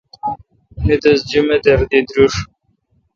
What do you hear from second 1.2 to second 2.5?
جمدار دی درس۔